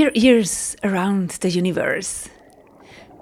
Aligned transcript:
Dear 0.00 0.12
ears 0.14 0.76
around 0.82 1.28
the 1.42 1.50
universe. 1.50 2.30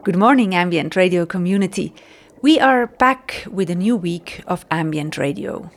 Good 0.04 0.14
morning, 0.14 0.54
ambient 0.54 0.94
radio 0.94 1.26
community. 1.26 1.92
We 2.40 2.60
are 2.60 2.86
back 2.86 3.44
with 3.50 3.68
a 3.68 3.74
new 3.74 3.96
week 3.96 4.44
of 4.46 4.64
ambient 4.70 5.18
radio. 5.18 5.72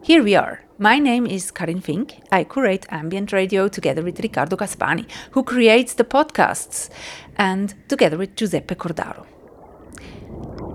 Here 0.00 0.22
we 0.22 0.36
are. 0.36 0.62
My 0.78 1.00
name 1.00 1.26
is 1.26 1.50
Karin 1.50 1.80
Fink. 1.80 2.20
I 2.30 2.44
curate 2.44 2.86
ambient 2.88 3.32
radio 3.32 3.66
together 3.66 4.00
with 4.00 4.20
Riccardo 4.20 4.54
Gaspani, 4.54 5.10
who 5.32 5.42
creates 5.42 5.94
the 5.94 6.04
podcasts, 6.04 6.88
and 7.34 7.74
together 7.88 8.16
with 8.16 8.36
Giuseppe 8.36 8.76
Cordaro. 8.76 9.26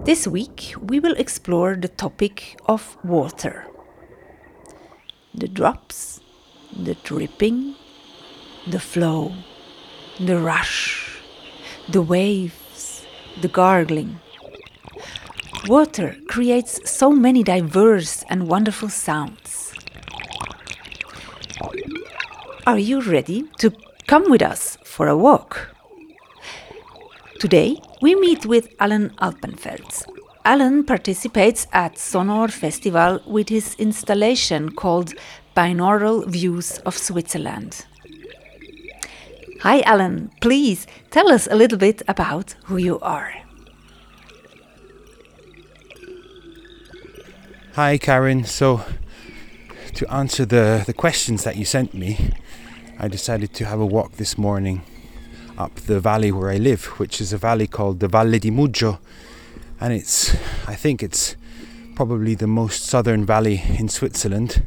This 0.04 0.28
week, 0.28 0.74
we 0.90 1.00
will 1.00 1.16
explore 1.16 1.78
the 1.78 1.88
topic 1.88 2.60
of 2.66 2.98
water. 3.06 3.66
The 5.34 5.48
drops, 5.48 6.20
the 6.76 6.96
dripping, 6.96 7.76
the 8.68 8.82
flow, 8.82 9.32
the 10.20 10.38
rush, 10.38 11.20
the 11.90 12.02
waves, 12.02 13.06
the 13.42 13.48
gargling. 13.48 14.20
Water 15.68 16.16
creates 16.28 16.80
so 16.90 17.12
many 17.12 17.42
diverse 17.42 18.24
and 18.30 18.48
wonderful 18.48 18.90
sounds. 18.90 19.74
Are 22.68 22.78
you 22.78 23.02
ready 23.02 23.46
to 23.58 23.74
come 24.08 24.30
with 24.30 24.42
us 24.42 24.78
for 24.84 25.08
a 25.08 25.18
walk? 25.18 25.70
Today, 27.40 27.78
we 28.02 28.16
meet 28.16 28.46
with 28.46 28.74
Alan 28.80 29.10
Alpenfeld. 29.22 30.06
Alan 30.46 30.84
participates 30.84 31.68
at 31.74 31.96
Sonohr 31.96 32.52
Festival 32.52 33.20
with 33.26 33.50
his 33.50 33.76
installation 33.76 34.72
called 34.72 35.14
Binaural 35.56 36.28
Views 36.28 36.78
of 36.80 36.98
Switzerland. 36.98 37.86
Hi, 39.64 39.80
Alan. 39.86 40.30
Please 40.42 40.86
tell 41.10 41.32
us 41.32 41.48
a 41.48 41.56
little 41.56 41.78
bit 41.78 42.02
about 42.06 42.56
who 42.66 42.76
you 42.76 43.00
are. 43.00 43.34
Hi, 47.76 47.98
Karen. 47.98 48.44
So, 48.44 48.82
to 49.94 50.14
answer 50.14 50.46
the, 50.46 50.84
the 50.86 50.92
questions 50.92 51.46
that 51.46 51.56
you 51.56 51.64
sent 51.64 51.94
me, 51.94 52.34
I 53.00 53.08
decided 53.08 53.54
to 53.54 53.64
have 53.64 53.80
a 53.80 53.86
walk 53.86 54.18
this 54.18 54.38
morning 54.38 54.82
up 55.58 55.74
the 55.76 56.02
valley 56.02 56.34
where 56.34 56.50
I 56.50 56.58
live, 56.58 56.84
which 57.00 57.22
is 57.22 57.32
a 57.32 57.38
valley 57.38 57.68
called 57.68 58.02
the 58.02 58.10
Valle 58.10 58.40
di 58.40 58.52
Muggio. 58.52 59.00
And 59.80 59.94
it's, 59.94 60.36
I 60.68 60.76
think 60.76 61.02
it's 61.02 61.38
probably 61.96 62.36
the 62.36 62.48
most 62.48 62.84
southern 62.84 63.26
valley 63.26 63.64
in 63.80 63.88
Switzerland. 63.88 64.66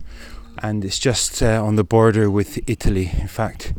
And 0.63 0.87
it's 0.87 0.99
just 0.99 1.43
uh, 1.43 1.63
on 1.63 1.77
the 1.77 1.85
border 1.85 2.31
with 2.31 2.59
Italy. 2.67 3.13
In 3.21 3.29
fact, 3.29 3.75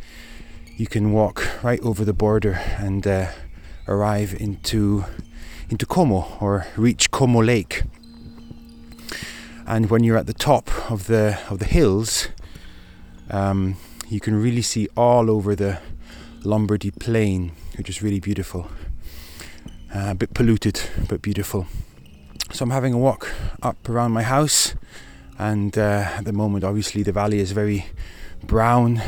you 0.77 0.85
can 0.85 1.11
walk 1.11 1.63
right 1.63 1.81
over 1.81 2.05
the 2.05 2.13
border 2.13 2.53
and 2.77 3.05
uh, 3.07 3.27
arrive 3.87 4.35
into 4.39 5.03
into 5.69 5.85
Como 5.85 6.37
or 6.39 6.67
reach 6.77 7.09
Como 7.09 7.41
Lake. 7.41 7.83
And 9.65 9.89
when 9.89 10.03
you're 10.03 10.17
at 10.17 10.27
the 10.27 10.33
top 10.33 10.69
of 10.89 11.07
the 11.07 11.39
of 11.49 11.57
the 11.57 11.65
hills, 11.65 12.29
um, 13.31 13.75
you 14.07 14.19
can 14.19 14.35
really 14.35 14.61
see 14.61 14.87
all 14.95 15.31
over 15.31 15.55
the 15.55 15.79
Lombardy 16.43 16.91
plain, 16.91 17.51
which 17.75 17.89
is 17.89 18.03
really 18.03 18.19
beautiful. 18.19 18.69
Uh, 19.93 20.11
a 20.11 20.15
bit 20.15 20.33
polluted, 20.35 20.79
but 21.09 21.21
beautiful. 21.23 21.65
So 22.51 22.63
I'm 22.63 22.69
having 22.69 22.93
a 22.93 22.97
walk 22.97 23.33
up 23.63 23.89
around 23.89 24.11
my 24.11 24.23
house, 24.23 24.75
and 25.39 25.75
uh, 25.75 26.17
at 26.17 26.25
the 26.25 26.33
moment, 26.33 26.63
obviously, 26.63 27.03
the 27.03 27.11
valley 27.11 27.39
is 27.39 27.51
very 27.51 27.87
brown 28.43 29.01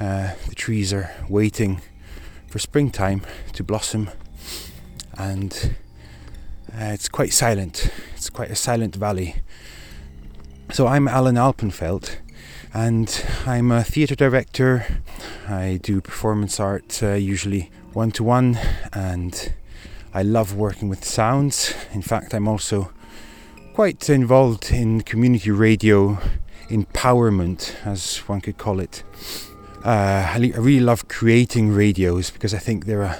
uh, 0.00 0.34
the 0.48 0.54
trees 0.54 0.92
are 0.92 1.10
waiting 1.28 1.82
for 2.48 2.58
springtime 2.58 3.22
to 3.52 3.62
blossom, 3.62 4.10
and 5.18 5.76
uh, 6.72 6.84
it's 6.84 7.08
quite 7.08 7.32
silent. 7.32 7.90
It's 8.16 8.30
quite 8.30 8.50
a 8.50 8.56
silent 8.56 8.96
valley. 8.96 9.36
So 10.72 10.86
I'm 10.86 11.06
Alan 11.06 11.36
Alpenfeld, 11.36 12.16
and 12.72 13.24
I'm 13.46 13.70
a 13.70 13.84
theatre 13.84 14.14
director. 14.14 14.86
I 15.46 15.78
do 15.82 16.00
performance 16.00 16.58
art, 16.58 17.02
uh, 17.02 17.12
usually 17.12 17.70
one 17.92 18.10
to 18.12 18.24
one, 18.24 18.58
and 18.92 19.52
I 20.14 20.22
love 20.22 20.54
working 20.54 20.88
with 20.88 21.04
sounds. 21.04 21.74
In 21.92 22.02
fact, 22.02 22.34
I'm 22.34 22.48
also 22.48 22.92
quite 23.74 24.08
involved 24.08 24.70
in 24.70 25.02
community 25.02 25.50
radio 25.50 26.18
empowerment, 26.68 27.74
as 27.84 28.18
one 28.28 28.40
could 28.40 28.56
call 28.58 28.80
it. 28.80 29.02
Uh, 29.84 30.34
I, 30.34 30.52
really 30.56 30.80
love 30.80 31.08
creating 31.08 31.72
radios 31.72 32.30
because 32.30 32.52
I 32.52 32.58
think 32.58 32.84
they're 32.84 33.00
a 33.00 33.18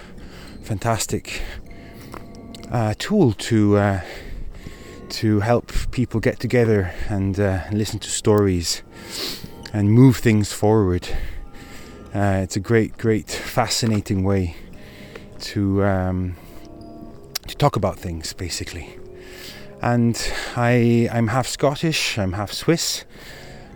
fantastic 0.63 1.41
uh, 2.71 2.93
tool 2.99 3.33
to 3.33 3.79
uh, 3.79 4.01
to 5.09 5.41
help 5.41 5.73
people 5.91 6.21
get 6.21 6.39
together 6.39 6.93
and 7.09 7.41
uh, 7.41 7.63
listen 7.73 7.99
to 8.01 8.11
stories 8.11 8.83
and 9.73 9.91
move 9.91 10.19
things 10.19 10.53
forward. 10.53 11.09
Uh, 12.15 12.41
it's 12.43 12.57
a 12.57 12.61
great, 12.61 12.99
great, 12.99 13.31
fascinating 13.31 14.23
way 14.23 14.55
to 15.41 15.83
um, 15.83 16.37
to 17.49 17.57
talk 17.57 17.75
about 17.77 17.99
things, 17.99 18.35
basically. 18.35 18.99
And 19.81 20.15
I, 20.57 21.09
I'm 21.11 21.29
half 21.29 21.47
Scottish, 21.47 22.19
I'm 22.19 22.35
half 22.35 22.53
Swiss, 22.53 23.07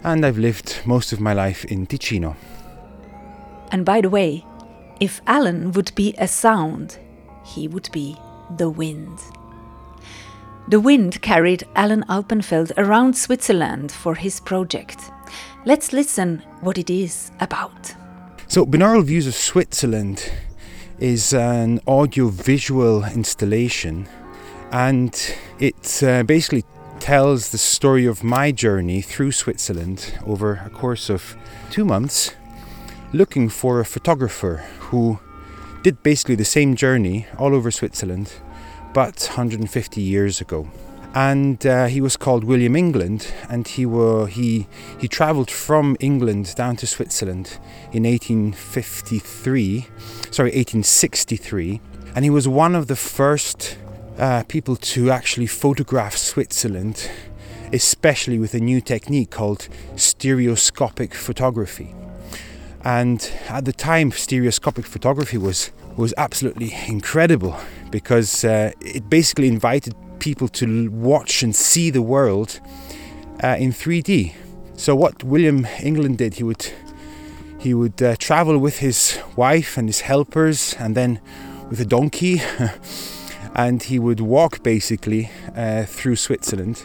and 0.03 0.27
I've 0.27 0.37
lived 0.37 0.83
most 0.85 1.13
of 1.13 1.21
my 1.21 1.33
life 1.33 1.65
in 1.65 1.87
Ticino. 1.87 2.37
And 3.71 3.85
by 3.85 4.01
the 4.01 4.11
way, 4.11 4.45
if 5.01 5.21
Alan 5.27 5.73
would 5.73 5.95
be 5.95 6.15
a 6.19 6.29
sound, 6.29 6.99
he 7.45 7.69
would 7.69 7.89
be 7.93 8.17
the 8.57 8.71
wind. 8.71 9.19
The 10.69 10.81
wind 10.81 11.21
carried 11.21 11.65
Alan 11.77 12.05
Alpenfeld 12.09 12.73
around 12.79 13.17
Switzerland 13.17 13.93
for 13.93 14.15
his 14.15 14.41
project. 14.41 15.11
Let's 15.67 15.93
listen 15.93 16.43
what 16.61 16.79
it 16.79 16.89
is 16.89 17.33
about. 17.41 17.95
So, 18.47 18.65
Binaural 18.65 19.05
Views 19.05 19.27
of 19.27 19.35
Switzerland 19.35 20.31
is 20.99 21.35
an 21.35 21.81
audio 21.87 22.29
visual 22.29 23.05
installation 23.05 24.09
and 24.71 25.37
it 25.59 26.03
uh, 26.03 26.23
basically 26.23 26.65
tells 26.99 27.51
the 27.51 27.59
story 27.59 28.07
of 28.07 28.25
my 28.25 28.51
journey 28.51 29.03
through 29.03 29.33
Switzerland 29.33 30.19
over 30.25 30.63
a 30.65 30.71
course 30.71 31.11
of 31.11 31.37
two 31.71 31.85
months 31.85 32.33
looking 33.15 33.49
for 33.49 33.79
a 33.79 33.85
photographer 33.85 34.65
who 34.81 35.21
did 35.85 36.03
basically 36.03 36.35
the 36.35 36.45
same 36.45 36.75
journey 36.75 37.27
all 37.39 37.55
over 37.55 37.71
Switzerland, 37.71 38.33
but 38.93 39.29
150 39.29 40.01
years 40.01 40.41
ago. 40.41 40.69
And 41.15 41.65
uh, 41.65 41.87
he 41.87 42.01
was 42.01 42.17
called 42.17 42.43
William 42.43 42.75
England, 42.75 43.33
and 43.49 43.69
he 43.69 43.87
were, 43.87 44.27
he 44.27 44.67
he 44.99 45.07
travelled 45.07 45.49
from 45.49 45.97
England 46.01 46.57
down 46.57 46.75
to 46.77 46.89
Switzerland 46.89 47.59
in 47.93 48.03
1853, 48.03 49.87
sorry 50.33 50.49
1863, 50.49 51.81
and 52.17 52.25
he 52.25 52.31
was 52.31 52.49
one 52.49 52.75
of 52.75 52.89
the 52.89 52.97
first 52.97 53.79
uh, 54.19 54.43
people 54.49 54.75
to 54.75 55.13
actually 55.13 55.47
photograph 55.47 56.17
Switzerland, 56.17 57.09
especially 57.73 58.41
with 58.41 58.55
a 58.55 58.61
new 58.61 58.81
technique 58.81 59.31
called 59.31 59.69
stereoscopic 59.95 61.15
photography. 61.15 61.95
And 62.85 63.31
at 63.49 63.65
the 63.65 63.73
time, 63.73 64.13
stereoscopic 64.13 64.85
photography 64.85 65.39
was 65.39 65.71
was 65.97 66.13
absolutely 66.17 66.75
incredible 66.89 67.57
because 67.91 68.45
uh, 68.45 68.73
it 68.81 69.09
basically 69.09 69.47
invited 69.47 69.95
people 70.19 70.49
to 70.49 70.91
watch 70.91 71.43
and 71.43 71.55
see 71.55 71.91
the 71.91 72.03
world 72.03 72.61
uh, 73.43 73.57
in 73.59 73.71
3D. 73.71 74.35
So 74.77 74.97
what 74.97 75.23
William 75.23 75.67
England 75.83 76.19
did, 76.19 76.35
he 76.35 76.43
would 76.43 76.73
he 77.61 77.73
would 77.73 78.03
uh, 78.03 78.17
travel 78.17 78.59
with 78.59 78.79
his 78.81 79.19
wife 79.37 79.79
and 79.79 79.89
his 79.89 80.01
helpers, 80.01 80.75
and 80.79 80.95
then 80.95 81.21
with 81.71 81.81
a 81.81 81.87
donkey, 81.87 82.43
and 83.55 83.83
he 83.83 83.99
would 83.99 84.21
walk 84.21 84.63
basically 84.63 85.31
uh, 85.57 85.85
through 85.85 86.17
Switzerland. 86.17 86.85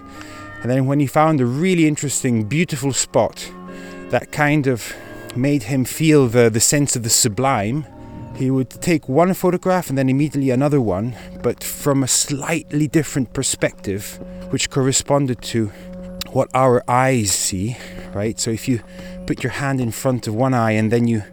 And 0.61 0.71
then 0.71 0.85
when 0.85 0.99
he 1.01 1.07
found 1.07 1.41
a 1.41 1.45
really 1.45 1.85
interesting, 1.87 2.45
beautiful 2.45 2.93
spot, 2.93 3.51
that 4.09 4.31
kind 4.31 4.67
of 4.67 4.93
made 5.41 5.63
him 5.63 5.85
feel 5.85 6.27
the, 6.27 6.49
the 6.49 6.59
sense 6.59 6.95
of 6.95 7.03
the 7.03 7.09
sublime. 7.09 7.85
He 8.35 8.51
would 8.51 8.69
take 8.69 9.09
one 9.09 9.33
photograph 9.33 9.89
and 9.89 9.97
then 9.97 10.09
immediately 10.09 10.49
another 10.49 10.79
one, 10.79 11.15
but 11.41 11.63
from 11.63 12.03
a 12.03 12.07
slightly 12.07 12.87
different 12.87 13.33
perspective, 13.33 14.19
which 14.51 14.69
corresponded 14.69 15.41
to 15.43 15.67
what 16.31 16.49
our 16.53 16.83
eyes 16.87 17.31
see, 17.31 17.75
right? 18.13 18.39
So 18.39 18.51
if 18.51 18.67
you 18.67 18.81
put 19.25 19.43
your 19.43 19.51
hand 19.51 19.81
in 19.81 19.91
front 19.91 20.27
of 20.27 20.35
one 20.35 20.53
eye 20.53 20.71
and 20.71 20.91
then 20.91 21.07
you 21.07 21.23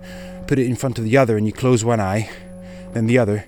put 0.47 0.59
it 0.59 0.67
in 0.67 0.77
front 0.77 0.99
of 0.99 1.05
the 1.05 1.17
other 1.17 1.37
and 1.37 1.47
you 1.47 1.53
close 1.53 1.85
one 1.85 2.01
eye, 2.01 2.31
then 2.93 3.07
the 3.07 3.19
other, 3.19 3.45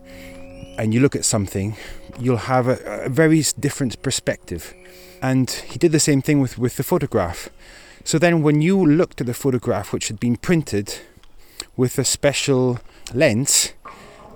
and 0.79 0.93
you 0.93 1.01
look 1.01 1.17
at 1.17 1.25
something, 1.25 1.77
you'll 2.21 2.37
have 2.37 2.69
a, 2.69 3.05
a 3.05 3.09
very 3.09 3.43
different 3.59 4.01
perspective. 4.03 4.75
And 5.21 5.51
he 5.51 5.79
did 5.79 5.93
the 5.93 6.01
same 6.01 6.23
thing 6.23 6.41
with, 6.41 6.59
with 6.59 6.77
the 6.77 6.83
photograph. 6.83 7.49
So 8.09 8.19
then, 8.19 8.43
when 8.43 8.63
you 8.63 8.87
looked 8.87 9.21
at 9.21 9.27
the 9.27 9.35
photograph 9.35 9.93
which 9.93 10.09
had 10.09 10.19
been 10.19 10.39
printed, 10.39 10.99
with 11.77 11.99
a 11.99 12.05
special 12.05 12.79
lens, 13.13 13.75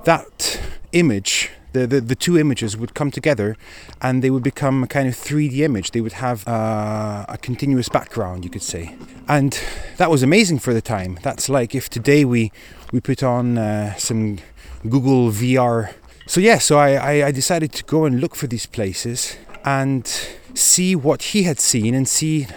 that 0.04 0.60
image, 0.92 1.48
the, 1.72 1.86
the, 1.86 2.02
the 2.02 2.14
two 2.14 2.36
images 2.36 2.76
would 2.76 2.92
come 2.92 3.10
together 3.10 3.56
and 4.02 4.22
they 4.22 4.28
would 4.28 4.42
become 4.42 4.82
a 4.82 4.86
kind 4.86 5.08
of 5.08 5.14
3D 5.14 5.60
image. 5.60 5.92
They 5.92 6.02
would 6.02 6.12
have 6.12 6.46
uh, 6.46 7.24
a 7.30 7.38
continuous 7.38 7.88
background, 7.88 8.44
you 8.44 8.50
could 8.50 8.62
say. 8.62 8.94
And 9.26 9.58
that 9.96 10.10
was 10.10 10.22
amazing 10.22 10.58
for 10.58 10.74
the 10.74 10.82
time. 10.82 11.19
That's 11.22 11.48
like 11.48 11.74
if 11.74 11.88
today 11.88 12.26
we, 12.26 12.52
we 12.92 13.00
put 13.00 13.22
on 13.22 13.56
uh, 13.56 13.94
some 13.94 14.38
Google 14.86 15.30
VR. 15.30 15.94
So, 16.26 16.42
yeah, 16.42 16.58
so 16.58 16.76
I, 16.76 16.90
I, 16.90 17.26
I 17.28 17.30
decided 17.30 17.72
to 17.72 17.84
go 17.84 18.04
and 18.04 18.20
look 18.20 18.36
for 18.36 18.46
these 18.46 18.66
places 18.66 19.38
and 19.64 20.06
see 20.52 20.94
what 20.94 21.22
he 21.22 21.44
had 21.44 21.58
seen 21.58 21.94
and 21.94 22.06
see 22.06 22.48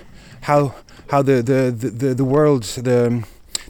how 0.41 0.75
how 1.09 1.21
the 1.21 1.41
the 1.41 1.71
the, 1.71 2.13
the 2.13 2.25
world 2.25 2.63
the, 2.63 3.25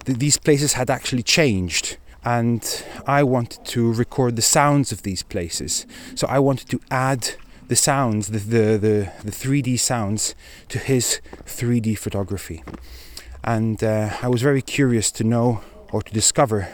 the 0.05 0.13
these 0.13 0.37
places 0.37 0.73
had 0.73 0.89
actually 0.89 1.23
changed 1.23 1.97
and 2.25 2.83
I 3.05 3.21
wanted 3.23 3.63
to 3.65 3.93
record 3.93 4.35
the 4.35 4.41
sounds 4.41 4.91
of 4.91 5.03
these 5.03 5.21
places. 5.21 5.85
So 6.15 6.25
I 6.27 6.39
wanted 6.39 6.67
to 6.69 6.79
add 6.89 7.35
the 7.67 7.75
sounds, 7.75 8.29
the, 8.29 8.39
the, 8.39 8.77
the, 8.77 9.11
the 9.23 9.31
3D 9.31 9.79
sounds, 9.79 10.33
to 10.69 10.79
his 10.79 11.21
3D 11.45 11.97
photography. 11.97 12.63
And 13.43 13.83
uh, 13.83 14.17
I 14.23 14.27
was 14.27 14.41
very 14.41 14.63
curious 14.63 15.11
to 15.11 15.23
know 15.23 15.61
or 15.91 16.01
to 16.01 16.11
discover 16.11 16.69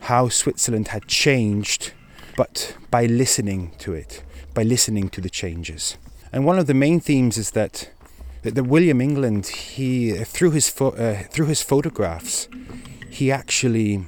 how 0.00 0.30
Switzerland 0.30 0.88
had 0.88 1.06
changed, 1.06 1.92
but 2.36 2.74
by 2.90 3.04
listening 3.04 3.72
to 3.78 3.92
it, 3.92 4.22
by 4.54 4.62
listening 4.62 5.10
to 5.10 5.20
the 5.20 5.30
changes. 5.30 5.98
And 6.32 6.46
one 6.46 6.58
of 6.58 6.66
the 6.66 6.74
main 6.74 7.00
themes 7.00 7.36
is 7.36 7.50
that 7.50 7.90
that 8.42 8.66
William 8.66 9.00
England, 9.00 9.46
he 9.46 10.12
through 10.24 10.52
his 10.52 10.68
fo- 10.68 10.90
uh, 10.90 11.22
through 11.30 11.46
his 11.46 11.62
photographs, 11.62 12.48
he 13.10 13.32
actually 13.32 14.04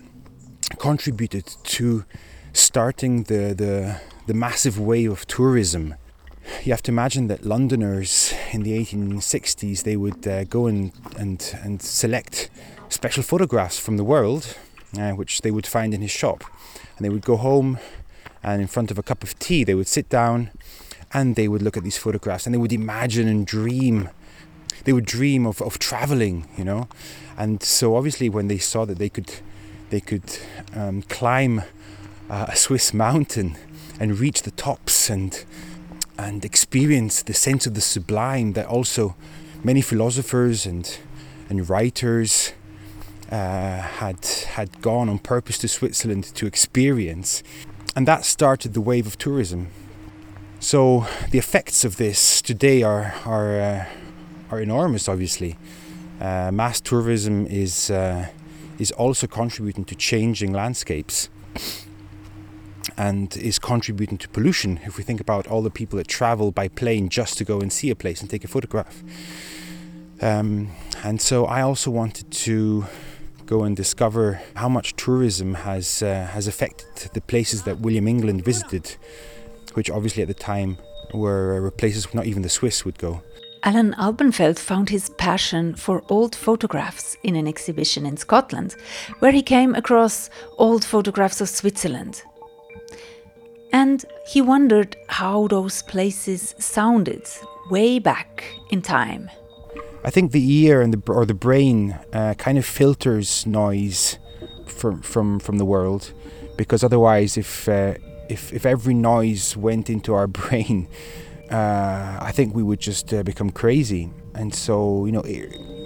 contributed 0.79 1.47
to 1.65 2.05
starting 2.53 3.25
the, 3.25 3.55
the, 3.55 4.01
the 4.27 4.35
massive 4.35 4.79
wave 4.79 5.11
of 5.11 5.27
tourism. 5.27 5.95
You 6.65 6.73
have 6.73 6.83
to 6.83 6.91
imagine 6.91 7.29
that 7.29 7.45
Londoners 7.45 8.35
in 8.53 8.63
the 8.63 8.73
1860s 8.79 9.83
they 9.83 9.97
would 9.97 10.27
uh, 10.27 10.45
go 10.45 10.67
and, 10.67 10.93
and, 11.17 11.55
and 11.63 11.83
select 11.83 12.51
special 12.89 13.23
photographs 13.23 13.79
from 13.79 13.97
the 13.97 14.05
world, 14.05 14.57
uh, 14.99 15.11
which 15.13 15.43
they 15.43 15.51
would 15.51 15.67
find 15.67 15.95
in 15.95 16.01
his 16.01 16.11
shop, 16.11 16.45
and 16.97 17.05
they 17.05 17.11
would 17.11 17.25
go 17.25 17.37
home 17.37 17.79
and 18.43 18.61
in 18.61 18.67
front 18.67 18.91
of 18.91 18.99
a 18.99 19.03
cup 19.03 19.23
of 19.23 19.39
tea 19.39 19.65
they 19.65 19.75
would 19.75 19.89
sit 19.89 20.09
down 20.09 20.51
and 21.13 21.37
they 21.37 21.47
would 21.47 21.63
look 21.63 21.77
at 21.77 21.85
these 21.85 21.99
photographs 21.99 22.47
and 22.47 22.55
they 22.55 22.59
would 22.59 22.73
imagine 22.73 23.29
and 23.29 23.47
dream 23.47 24.09
they 24.85 24.93
would 24.93 25.07
dream 25.07 25.47
of, 25.47 25.61
of 25.63 25.79
traveling 25.79 26.49
you 26.57 26.65
know 26.65 26.89
and 27.37 27.63
so 27.63 27.97
obviously 27.97 28.29
when 28.29 28.49
they 28.49 28.59
saw 28.59 28.85
that 28.85 28.99
they 28.99 29.09
could 29.09 29.33
they 29.91 30.01
could 30.01 30.39
um, 30.75 31.03
climb 31.03 31.63
uh, 32.29 32.47
a 32.49 32.57
Swiss 32.57 32.95
mountain 32.95 33.57
and 33.99 34.19
reach 34.19 34.43
the 34.43 34.53
tops 34.53 35.11
and 35.11 35.45
and 36.17 36.45
experience 36.45 37.23
the 37.23 37.35
sense 37.35 37.67
of 37.67 37.75
the 37.75 37.81
sublime 37.81 38.53
that 38.53 38.67
also 38.67 39.17
many 39.65 39.81
philosophers 39.81 40.67
and 40.67 40.99
and 41.49 41.69
writers 41.69 42.53
uh, 43.31 43.81
had 43.81 44.25
had 44.57 44.81
gone 44.81 45.09
on 45.09 45.19
purpose 45.19 45.59
to 45.59 45.69
Switzerland 45.69 46.25
to 46.35 46.47
experience, 46.47 47.43
and 47.97 48.07
that 48.07 48.25
started 48.25 48.75
the 48.75 48.81
wave 48.81 49.07
of 49.07 49.19
tourism. 49.19 49.69
So 50.61 51.07
the 51.31 51.39
effects 51.39 51.85
of 51.85 51.97
this 51.97 52.43
today 52.43 52.83
are 52.83 53.15
are 53.25 53.61
uh, 53.61 53.85
are 54.51 54.61
enormous. 54.61 55.09
Obviously, 55.09 55.57
uh, 56.21 56.51
mass 56.53 56.81
tourism 56.81 57.47
is 57.47 57.91
uh, 57.91 58.29
is 58.79 58.91
also 58.93 59.27
contributing 59.27 59.85
to 59.85 59.95
changing 59.95 60.53
landscapes 60.53 61.29
and 62.97 63.37
is 63.37 63.59
contributing 63.59 64.19
to 64.19 64.29
pollution 64.29 64.81
if 64.85 64.97
we 64.97 65.05
think 65.05 65.21
about 65.21 65.47
all 65.47 65.63
the 65.63 65.71
people 65.71 65.97
that 65.97 66.09
travel 66.09 66.51
by 66.51 66.69
plane 66.69 67.09
just 67.09 67.39
to 67.39 67.45
go 67.45 67.61
and 67.61 67.73
see 67.73 67.91
a 67.91 67.95
place 67.95 68.21
and 68.21 68.31
take 68.31 68.45
a 68.45 68.49
photograph. 68.49 69.03
Um, 70.21 70.71
and 71.03 71.21
so 71.21 71.47
I 71.47 71.63
also 71.63 71.91
wanted 71.91 72.31
to 72.31 72.87
go 73.47 73.65
and 73.65 73.77
discover 73.77 74.41
how 74.55 74.69
much 74.69 74.95
tourism 74.97 75.55
has 75.55 76.03
uh, 76.03 76.29
has 76.33 76.47
affected 76.47 77.11
the 77.15 77.21
places 77.21 77.63
that 77.63 77.81
William 77.81 78.07
England 78.07 78.45
visited, 78.45 78.97
which 79.75 79.91
obviously 79.91 80.23
at 80.23 80.29
the 80.29 80.35
time 80.35 80.77
were, 81.13 81.61
were 81.63 81.71
places 81.71 82.15
not 82.15 82.27
even 82.27 82.43
the 82.43 82.49
Swiss 82.49 82.85
would 82.85 82.99
go. 82.99 83.23
Alan 83.63 83.95
Alpenfeld 83.99 84.59
found 84.59 84.89
his 84.89 85.11
passion 85.11 85.75
for 85.75 86.03
old 86.09 86.35
photographs 86.35 87.17
in 87.23 87.37
an 87.37 87.47
exhibition 87.47 88.07
in 88.07 88.17
Scotland, 88.17 88.75
where 89.19 89.33
he 89.33 89.43
came 89.43 89.75
across 89.75 90.31
old 90.57 90.85
photographs 90.85 91.41
of 91.41 91.49
Switzerland. 91.49 92.23
And 93.73 94.05
he 94.27 94.41
wondered 94.41 94.97
how 95.09 95.47
those 95.49 95.83
places 95.83 96.55
sounded 96.59 97.29
way 97.71 97.99
back 97.99 98.45
in 98.71 98.83
time. 98.83 99.31
I 100.05 100.11
think 100.11 100.33
the 100.33 100.53
ear 100.65 100.81
and 100.81 100.95
the 100.95 101.13
or 101.13 101.27
the 101.27 101.35
brain 101.35 101.99
uh, 102.13 102.35
kind 102.35 102.57
of 102.57 102.65
filters 102.65 103.47
noise 103.47 104.19
from 104.67 105.03
from 105.03 105.39
from 105.39 105.59
the 105.59 105.67
world, 105.67 106.13
because 106.57 106.83
otherwise, 106.83 107.37
if 107.37 107.69
uh, 107.69 107.95
if 108.31 108.53
if 108.53 108.65
every 108.65 108.95
noise 108.95 109.57
went 109.57 109.91
into 109.91 110.15
our 110.15 110.27
brain, 110.41 110.89
uh, 111.51 112.19
I 112.21 112.33
think 112.33 112.55
we 112.55 112.63
would 112.63 112.81
just 112.81 113.13
uh, 113.13 113.23
become 113.23 113.51
crazy. 113.51 114.11
And 114.35 114.55
so, 114.55 115.05
you 115.07 115.13
know, 115.13 115.25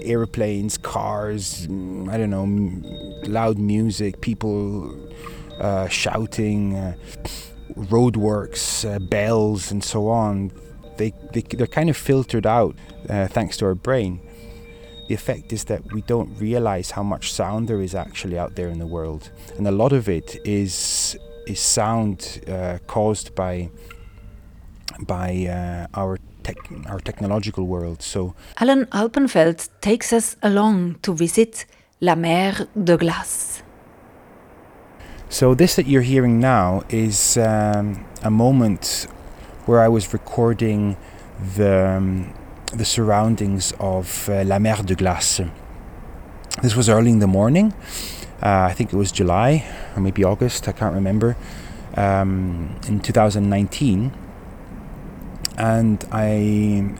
airplanes, 0.00 0.76
cars, 0.76 1.66
mm, 1.66 2.08
I 2.10 2.18
don't 2.18 2.30
know, 2.30 3.28
loud 3.28 3.58
music, 3.58 4.20
people 4.20 4.94
uh, 5.58 5.88
shouting, 5.88 6.74
uh, 6.74 6.94
roadworks, 7.76 8.84
uh, 8.88 8.98
bells, 8.98 9.70
and 9.70 9.82
so 9.82 10.08
on. 10.08 10.52
They, 10.98 11.12
they 11.32 11.40
they're 11.40 11.66
kind 11.66 11.90
of 11.90 11.96
filtered 11.96 12.46
out 12.46 12.76
uh, 13.08 13.26
thanks 13.28 13.56
to 13.58 13.64
our 13.64 13.74
brain. 13.74 14.20
The 15.08 15.14
effect 15.14 15.52
is 15.52 15.64
that 15.64 15.92
we 15.92 16.02
don't 16.02 16.38
realize 16.38 16.92
how 16.92 17.02
much 17.02 17.32
sound 17.32 17.68
there 17.68 17.80
is 17.80 17.94
actually 17.94 18.38
out 18.38 18.54
there 18.54 18.68
in 18.68 18.78
the 18.78 18.86
world, 18.86 19.30
and 19.56 19.66
a 19.66 19.72
lot 19.72 19.92
of 19.92 20.08
it 20.08 20.36
is 20.44 21.16
is 21.46 21.60
sound 21.60 22.40
caused 22.86 23.34
by 23.34 23.70
by 25.00 25.46
uh, 25.46 25.86
our 26.00 26.18
tech, 26.42 26.56
our 26.86 27.00
technological 27.00 27.66
world. 27.66 28.02
So 28.02 28.34
Alan 28.60 28.86
Alpenfeld 28.86 29.68
takes 29.80 30.12
us 30.12 30.36
along 30.42 30.96
to 31.02 31.14
visit 31.14 31.66
La 32.00 32.14
Mer 32.14 32.68
de 32.82 32.96
Glace. 32.96 33.62
So 35.28 35.54
this 35.54 35.76
that 35.76 35.86
you're 35.86 36.02
hearing 36.02 36.38
now 36.38 36.82
is 36.88 37.36
um, 37.36 38.04
a 38.22 38.30
moment 38.30 39.08
where 39.66 39.80
I 39.80 39.88
was 39.88 40.12
recording 40.12 40.96
the 41.56 41.96
um, 41.96 42.32
the 42.72 42.84
surroundings 42.84 43.72
of 43.80 44.28
uh, 44.28 44.44
La 44.44 44.58
Mer 44.58 44.82
de 44.82 44.94
Glace. 44.94 45.40
This 46.62 46.76
was 46.76 46.88
early 46.88 47.10
in 47.10 47.18
the 47.18 47.26
morning. 47.26 47.72
Uh, 48.42 48.68
I 48.70 48.74
think 48.74 48.92
it 48.92 48.96
was 48.96 49.10
July 49.10 49.64
or 49.96 50.02
maybe 50.02 50.22
August. 50.24 50.68
I 50.68 50.72
can't 50.72 50.94
remember. 50.94 51.36
Um, 51.96 52.76
in 52.88 53.00
2019 53.00 54.12
and 55.56 56.04
I 56.10 56.24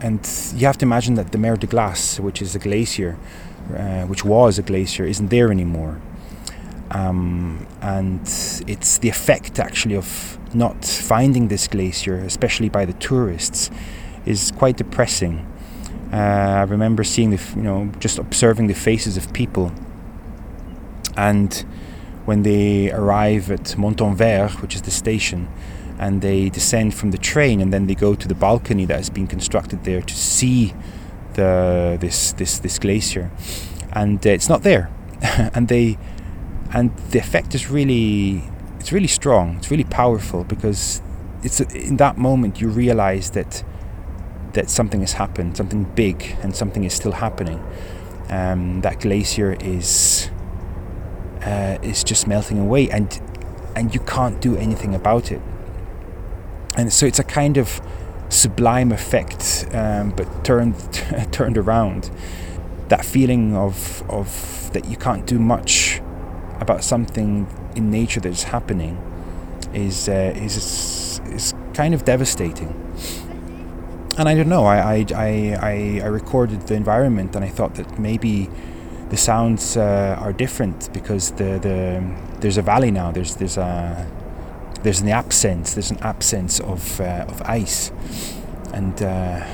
and 0.01 0.21
you 0.55 0.67
have 0.67 0.79
to 0.79 0.85
imagine 0.85 1.15
that 1.15 1.33
the 1.33 1.39
Mer 1.39 1.57
de 1.57 1.67
Glace, 1.67 2.21
which 2.21 2.41
is 2.41 2.55
a 2.55 2.59
glacier, 2.59 3.17
uh, 3.77 4.03
which 4.03 4.25
was 4.25 4.59
a 4.59 4.63
glacier, 4.63 5.05
isn't 5.05 5.29
there 5.29 5.51
anymore. 5.51 6.01
Um, 6.91 7.67
and 7.81 8.21
it's 8.69 8.99
the 8.99 9.09
effect 9.09 9.59
actually 9.59 9.97
of 9.97 10.39
not 10.55 10.85
finding 10.85 11.49
this 11.49 11.67
glacier, 11.67 12.17
especially 12.19 12.69
by 12.69 12.85
the 12.85 12.93
tourists, 12.95 13.71
is 14.25 14.53
quite 14.53 14.77
depressing. 14.77 15.51
Uh, 16.13 16.17
I 16.17 16.63
remember 16.63 17.03
seeing 17.03 17.31
the, 17.31 17.43
you 17.57 17.63
know, 17.63 17.91
just 17.99 18.19
observing 18.19 18.69
the 18.69 18.75
faces 18.75 19.17
of 19.17 19.33
people, 19.33 19.73
and 21.17 21.53
when 22.25 22.43
they 22.43 22.93
arrive 22.93 23.51
at 23.51 23.75
Montanvert, 23.77 24.63
which 24.63 24.77
is 24.77 24.83
the 24.83 24.93
station, 24.93 25.49
and 25.99 26.23
they 26.23 26.49
descend 26.49 26.95
from 26.95 27.11
the 27.11 27.19
train 27.19 27.61
and 27.61 27.73
then 27.73 27.87
they 27.87 27.95
go 27.95 28.15
to 28.15 28.27
the 28.27 28.35
balcony 28.35 28.85
that 28.85 28.97
has 28.97 29.11
been 29.11 29.27
constructed 29.27 29.85
there 29.85 30.03
to 30.03 30.15
see 30.15 30.75
the 31.35 31.97
this 32.01 32.33
this 32.33 32.59
this 32.59 32.79
glacier. 32.79 33.31
And 33.93 34.25
uh, 34.27 34.31
it's 34.31 34.49
not 34.49 34.63
there. 34.63 34.91
And 35.55 35.69
they 35.69 35.99
and 36.73 36.97
the 37.11 37.19
effect 37.19 37.55
is 37.55 37.71
really 37.71 38.43
it's 38.81 38.93
really 38.93 39.09
strong. 39.09 39.57
It's 39.57 39.71
really 39.71 39.85
powerful 39.85 40.45
because 40.45 41.01
it's 41.43 41.61
in 41.61 41.97
that 41.99 42.19
moment 42.19 42.61
you 42.61 42.69
realize 42.69 43.31
that 43.31 43.65
that 44.55 44.71
something 44.71 45.01
has 45.01 45.15
happened 45.15 45.57
something 45.57 45.85
big 45.95 46.37
and 46.43 46.55
something 46.55 46.85
is 46.85 46.95
still 46.95 47.13
happening. 47.13 47.63
Um, 48.31 48.81
that 48.81 49.01
glacier 49.01 49.57
is 49.61 50.31
uh, 51.43 51.79
is 51.83 52.03
just 52.03 52.27
melting 52.27 52.59
away 52.59 52.91
and 52.91 53.21
and 53.77 53.95
you 53.95 54.01
can't 54.01 54.41
do 54.41 54.57
anything 54.57 54.95
about 54.95 55.31
it 55.31 55.41
and 56.77 56.93
so 56.93 57.07
it's 57.07 57.19
a 57.19 57.25
kind 57.25 57.57
of 57.57 57.81
sublime 58.29 58.93
effect, 58.93 59.67
um, 59.73 60.11
but 60.11 60.45
turned 60.45 60.75
turned 61.33 61.59
around. 61.59 62.11
That 62.89 63.05
feeling 63.05 63.57
of 63.57 64.03
of 64.11 64.71
that 64.73 64.87
you 64.87 64.97
can't 64.97 65.27
do 65.27 65.39
much 65.39 66.01
about 66.61 66.85
something 66.85 67.47
in 67.77 67.91
nature 67.91 68.21
that 68.21 68.33
is 68.33 68.45
happening 68.45 68.99
is 69.73 70.09
uh, 70.09 70.33
is 70.37 71.21
is 71.27 71.55
kind 71.75 71.95
of 71.95 72.05
devastating. 72.05 72.81
And 74.17 74.29
I 74.29 74.37
don't 74.37 74.49
know. 74.49 74.65
I, 74.65 74.79
I, 74.79 75.59
I, 75.61 76.01
I 76.05 76.07
recorded 76.07 76.69
the 76.69 76.75
environment, 76.75 77.35
and 77.35 77.45
I 77.45 77.49
thought 77.49 77.75
that 77.75 77.99
maybe 77.99 78.49
the 79.11 79.17
sounds 79.17 79.77
uh, 79.77 80.17
are 80.21 80.33
different 80.33 80.93
because 80.93 81.33
the, 81.33 81.59
the 81.59 82.41
there's 82.41 82.57
a 82.57 82.63
valley 82.63 82.93
now. 82.93 83.11
There's 83.11 83.35
there's 83.37 83.57
a 83.57 84.07
there's 84.85 85.01
an 85.01 85.09
absence. 85.09 85.75
There's 85.75 85.91
an 85.91 85.99
absence 86.03 86.61
of 86.61 87.01
uh, 87.01 87.25
of 87.27 87.43
ice, 87.43 87.91
and 88.73 89.03
uh, 89.03 89.45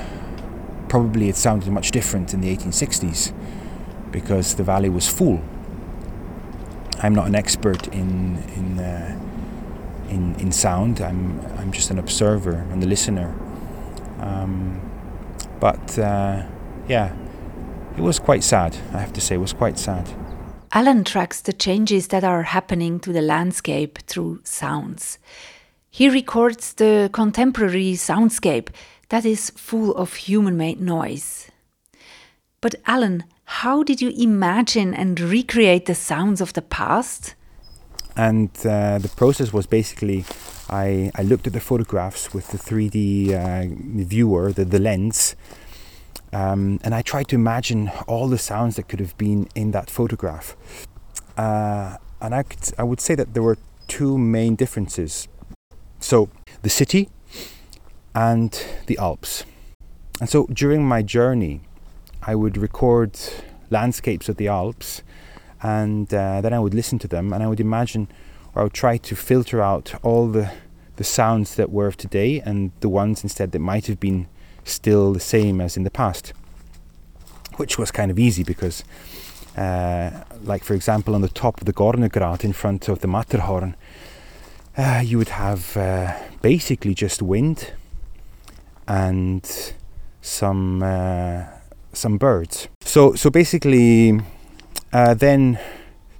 probably 0.89 1.29
it 1.29 1.37
sounded 1.37 1.71
much 1.71 1.91
different 1.91 2.33
in 2.33 2.41
the 2.41 2.55
1860s 2.55 3.33
because 4.11 4.55
the 4.55 4.63
valley 4.63 4.89
was 4.89 5.07
full. 5.07 5.41
I'm 7.01 7.15
not 7.15 7.27
an 7.27 7.35
expert 7.35 7.87
in 7.87 8.43
in 8.55 8.79
uh, 8.79 9.19
in, 10.09 10.35
in 10.35 10.51
sound. 10.51 11.01
I'm 11.01 11.39
I'm 11.57 11.71
just 11.71 11.89
an 11.89 11.97
observer 11.97 12.67
and 12.71 12.83
a 12.83 12.87
listener. 12.87 13.33
Um, 14.19 14.81
but 15.61 15.97
uh, 15.97 16.43
yeah, 16.87 17.15
it 17.97 18.01
was 18.01 18.19
quite 18.19 18.43
sad. 18.43 18.77
I 18.93 18.99
have 18.99 19.13
to 19.13 19.21
say, 19.21 19.35
it 19.35 19.39
was 19.39 19.53
quite 19.53 19.79
sad. 19.79 20.09
Alan 20.73 21.03
tracks 21.03 21.41
the 21.41 21.51
changes 21.51 22.07
that 22.07 22.23
are 22.23 22.43
happening 22.43 22.99
to 23.01 23.11
the 23.11 23.21
landscape 23.21 23.99
through 24.07 24.39
sounds. 24.43 25.17
He 25.89 26.09
records 26.09 26.73
the 26.73 27.09
contemporary 27.11 27.93
soundscape 27.93 28.69
that 29.09 29.25
is 29.25 29.49
full 29.49 29.93
of 29.95 30.13
human 30.13 30.55
made 30.55 30.79
noise. 30.79 31.51
But, 32.61 32.75
Alan, 32.85 33.25
how 33.43 33.83
did 33.83 34.01
you 34.01 34.13
imagine 34.17 34.93
and 34.93 35.19
recreate 35.19 35.87
the 35.87 35.95
sounds 35.95 36.39
of 36.39 36.53
the 36.53 36.61
past? 36.61 37.35
And 38.15 38.49
uh, 38.65 38.99
the 38.99 39.11
process 39.17 39.51
was 39.51 39.67
basically 39.67 40.23
I, 40.69 41.11
I 41.15 41.23
looked 41.23 41.47
at 41.47 41.53
the 41.53 41.59
photographs 41.59 42.33
with 42.33 42.47
the 42.47 42.57
3D 42.57 43.33
uh, 43.33 44.05
viewer, 44.05 44.53
the, 44.53 44.63
the 44.63 44.79
lens, 44.79 45.35
um, 46.33 46.79
and 46.83 46.95
I 46.95 47.01
tried 47.01 47.27
to 47.29 47.35
imagine 47.35 47.91
all 48.07 48.27
the 48.27 48.37
sounds 48.37 48.75
that 48.75 48.87
could 48.87 48.99
have 48.99 49.17
been 49.17 49.47
in 49.55 49.71
that 49.71 49.89
photograph. 49.89 50.55
Uh, 51.37 51.97
and 52.21 52.35
I, 52.35 52.43
could, 52.43 52.59
I 52.77 52.83
would 52.83 53.01
say 53.01 53.15
that 53.15 53.33
there 53.33 53.43
were 53.43 53.57
two 53.87 54.17
main 54.17 54.55
differences. 54.55 55.27
So, 55.99 56.29
the 56.61 56.69
city 56.69 57.09
and 58.15 58.51
the 58.87 58.97
Alps. 58.97 59.43
And 60.19 60.29
so, 60.29 60.47
during 60.47 60.87
my 60.87 61.01
journey, 61.01 61.61
I 62.23 62.35
would 62.35 62.57
record 62.57 63.17
landscapes 63.69 64.29
of 64.29 64.37
the 64.37 64.47
Alps 64.47 65.01
and 65.63 66.13
uh, 66.13 66.41
then 66.41 66.53
I 66.53 66.59
would 66.59 66.73
listen 66.73 66.99
to 66.99 67.07
them 67.07 67.33
and 67.33 67.43
I 67.43 67.47
would 67.47 67.59
imagine 67.59 68.07
or 68.53 68.61
I 68.61 68.63
would 68.63 68.73
try 68.73 68.97
to 68.97 69.15
filter 69.15 69.61
out 69.61 69.93
all 70.03 70.27
the 70.27 70.51
the 70.97 71.03
sounds 71.03 71.55
that 71.55 71.71
were 71.71 71.87
of 71.87 71.97
today 71.97 72.41
and 72.41 72.71
the 72.81 72.89
ones 72.89 73.23
instead 73.23 73.53
that 73.53 73.59
might 73.59 73.87
have 73.87 73.99
been 73.99 74.27
still 74.63 75.13
the 75.13 75.19
same 75.19 75.61
as 75.61 75.77
in 75.77 75.83
the 75.83 75.91
past 75.91 76.33
which 77.57 77.77
was 77.77 77.91
kind 77.91 78.09
of 78.11 78.17
easy 78.17 78.43
because 78.43 78.83
uh, 79.57 80.09
like 80.43 80.63
for 80.63 80.73
example 80.73 81.13
on 81.13 81.21
the 81.21 81.29
top 81.29 81.59
of 81.59 81.65
the 81.65 81.73
Gornergrat 81.73 82.43
in 82.43 82.53
front 82.53 82.87
of 82.87 82.99
the 82.99 83.07
Matterhorn 83.07 83.75
uh, 84.77 85.01
you 85.03 85.17
would 85.17 85.29
have 85.29 85.75
uh, 85.75 86.13
basically 86.41 86.93
just 86.93 87.21
wind 87.21 87.73
and 88.87 89.73
some 90.21 90.83
uh, 90.83 91.43
some 91.93 92.17
birds. 92.17 92.67
So 92.81 93.15
so 93.15 93.29
basically 93.29 94.19
uh, 94.93 95.13
then 95.13 95.59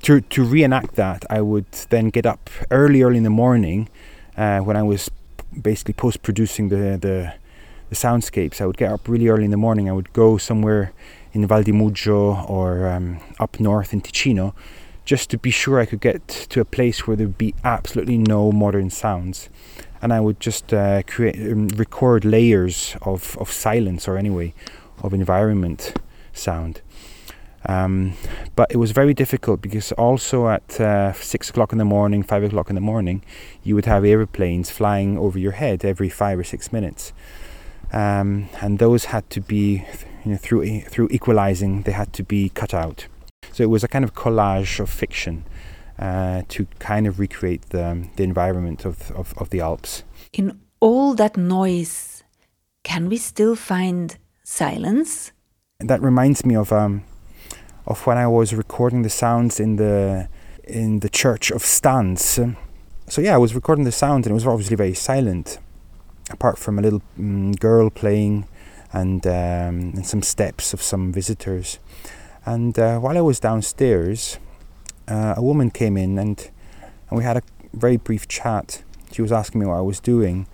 to 0.04 0.22
to 0.22 0.44
reenact 0.44 0.96
that, 0.96 1.26
I 1.30 1.42
would 1.42 1.72
then 1.90 2.10
get 2.10 2.26
up 2.26 2.50
early, 2.70 3.04
early 3.04 3.18
in 3.18 3.24
the 3.24 3.30
morning 3.30 3.90
uh, 4.38 4.60
when 4.60 4.76
I 4.76 4.84
was 4.84 5.10
basically 5.62 5.94
post 5.94 6.22
producing 6.24 6.70
the, 6.70 6.98
the 6.98 7.34
the 7.92 7.98
soundscapes. 7.98 8.62
I 8.62 8.66
would 8.66 8.78
get 8.78 8.92
up 8.92 9.08
really 9.08 9.28
early 9.28 9.44
in 9.44 9.52
the 9.52 9.58
morning. 9.58 9.90
I 9.90 9.92
would 9.92 10.14
go 10.14 10.38
somewhere 10.38 10.94
in 11.34 11.46
Val 11.46 11.62
di 11.62 11.74
Muggio 11.74 12.50
or 12.50 12.88
um, 12.88 13.20
up 13.38 13.60
north 13.60 13.92
in 13.92 14.00
Ticino, 14.00 14.54
just 15.04 15.30
to 15.32 15.38
be 15.38 15.52
sure 15.52 15.78
I 15.78 15.86
could 15.86 16.00
get 16.00 16.26
to 16.52 16.62
a 16.62 16.66
place 16.66 17.06
where 17.06 17.18
there'd 17.18 17.38
be 17.38 17.54
absolutely 17.66 18.18
no 18.18 18.52
modern 18.54 18.90
sounds, 18.90 19.50
and 20.02 20.14
I 20.14 20.22
would 20.22 20.40
just 20.40 20.74
uh, 20.74 21.04
create 21.04 21.36
um, 21.52 21.68
record 21.70 22.24
layers 22.24 22.96
of 23.02 23.38
of 23.38 23.52
silence 23.52 24.08
or 24.08 24.18
anyway 24.18 24.54
of 25.04 25.14
environment 25.14 25.94
sound. 26.32 26.82
Um, 27.66 28.14
but 28.56 28.72
it 28.72 28.78
was 28.78 28.92
very 28.92 29.14
difficult 29.14 29.62
because 29.62 29.92
also 29.92 30.48
at 30.48 30.80
uh, 30.80 31.14
six 31.14 31.50
o'clock 31.50 31.72
in 31.72 31.78
the 31.78 31.86
morning, 31.86 32.24
five 32.24 32.44
o'clock 32.44 32.70
in 32.70 32.76
the 32.76 32.82
morning, 32.82 33.22
you 33.64 33.76
would 33.76 33.86
have 33.86 34.04
aeroplanes 34.04 34.72
flying 34.72 35.18
over 35.18 35.38
your 35.38 35.52
head 35.52 35.86
every 35.86 36.10
five 36.10 36.40
or 36.40 36.44
six 36.44 36.74
minutes, 36.74 37.14
um, 37.94 38.50
and 38.62 38.80
those 38.80 39.06
had 39.06 39.30
to 39.32 39.42
be, 39.42 39.86
you 40.26 40.32
know, 40.32 40.38
through 40.38 40.82
through 40.82 41.10
equalizing, 41.12 41.84
they 41.84 41.92
had 41.92 42.14
to 42.14 42.24
be 42.24 42.50
cut 42.50 42.74
out. 42.74 43.08
So 43.52 43.64
it 43.64 43.70
was 43.70 43.84
a 43.84 43.88
kind 43.88 44.06
of 44.06 44.14
collage 44.14 44.80
of 44.80 44.90
fiction 44.90 45.46
uh, 46.00 46.44
to 46.50 46.68
kind 46.80 47.08
of 47.08 47.20
recreate 47.20 47.70
the 47.70 48.08
the 48.16 48.24
environment 48.24 48.86
of, 48.86 49.12
of, 49.12 49.34
of 49.38 49.50
the 49.50 49.62
Alps. 49.62 50.04
In 50.34 50.60
all 50.80 51.14
that 51.16 51.38
noise, 51.38 52.24
can 52.84 53.10
we 53.10 53.18
still 53.18 53.56
find 53.56 54.18
silence? 54.44 55.32
That 55.80 56.02
reminds 56.02 56.46
me 56.46 56.56
of. 56.56 56.72
Um, 56.72 57.04
of 57.88 58.06
when 58.06 58.18
I 58.18 58.28
was 58.28 58.54
recording 58.54 59.02
the 59.02 59.10
sounds 59.10 59.60
in 59.60 59.76
the 59.76 60.28
in 60.64 61.00
the 61.00 61.10
church 61.10 61.52
of 61.52 61.64
Stans. 61.64 62.40
So 63.08 63.22
yeah, 63.22 63.36
I 63.36 63.38
was 63.38 63.54
recording 63.56 63.84
the 63.84 63.92
sounds 63.92 64.26
and 64.26 64.32
it 64.32 64.36
was 64.36 64.48
obviously 64.48 64.76
very 64.76 64.94
silent, 64.94 65.58
apart 66.32 66.58
from 66.58 66.80
a 66.80 66.82
little 66.82 67.02
um, 67.18 67.54
girl 67.54 67.90
playing 67.90 68.48
and 68.94 69.26
um, 69.26 69.94
and 69.96 70.06
some 70.06 70.22
steps 70.22 70.74
of 70.74 70.82
some 70.82 71.12
visitors. 71.12 71.80
And 72.46 72.78
uh, 72.80 73.00
while 73.00 73.18
I 73.18 73.22
was 73.22 73.40
downstairs, 73.40 74.40
uh, 75.08 75.36
a 75.38 75.42
woman 75.42 75.70
came 75.72 75.98
in 75.98 76.18
and 76.18 76.50
and 77.10 77.18
we 77.18 77.24
had 77.24 77.38
a 77.38 77.44
very 77.74 77.98
brief 77.98 78.28
chat. 78.28 78.84
She 79.12 79.22
was 79.22 79.32
asking 79.32 79.62
me 79.62 79.68
what 79.68 79.78
I 79.78 79.82
was 79.82 80.00
doing, 80.00 80.48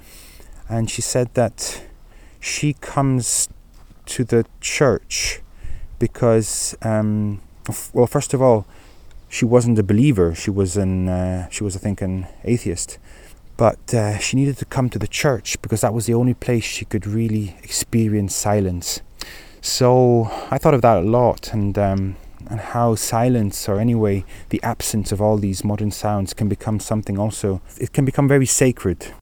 and 0.67 0.89
she 0.89 1.01
said 1.01 1.33
that 1.35 1.83
she 2.39 2.73
comes 2.73 3.49
to 4.05 4.23
the 4.23 4.45
church 4.61 5.41
because, 5.99 6.75
um, 6.81 7.41
f- 7.67 7.91
well, 7.93 8.07
first 8.07 8.33
of 8.33 8.41
all, 8.41 8.65
she 9.29 9.45
wasn't 9.45 9.77
a 9.77 9.83
believer. 9.83 10.33
She 10.33 10.49
was 10.49 10.77
an 10.77 11.09
uh, 11.09 11.49
she 11.49 11.63
was, 11.63 11.75
I 11.75 11.79
think, 11.79 12.01
an 12.01 12.27
atheist. 12.43 12.97
But 13.57 13.93
uh, 13.93 14.19
she 14.19 14.37
needed 14.37 14.57
to 14.57 14.65
come 14.65 14.89
to 14.89 14.99
the 14.99 15.07
church 15.07 15.59
because 15.61 15.81
that 15.81 15.93
was 15.93 16.05
the 16.05 16.13
only 16.13 16.35
place 16.35 16.63
she 16.63 16.85
could 16.85 17.07
really 17.07 17.57
experience 17.63 18.35
silence. 18.35 19.01
So 19.61 20.29
I 20.51 20.57
thought 20.59 20.75
of 20.75 20.81
that 20.83 20.99
a 20.99 21.01
lot, 21.01 21.51
and 21.53 21.77
um, 21.77 22.15
and 22.49 22.59
how 22.59 22.95
silence, 22.95 23.67
or 23.67 23.79
anyway, 23.79 24.23
the 24.49 24.61
absence 24.63 25.11
of 25.11 25.21
all 25.21 25.37
these 25.37 25.63
modern 25.63 25.91
sounds, 25.91 26.33
can 26.33 26.47
become 26.47 26.79
something 26.79 27.17
also. 27.19 27.61
It 27.77 27.91
can 27.93 28.05
become 28.05 28.27
very 28.27 28.45
sacred. 28.45 29.13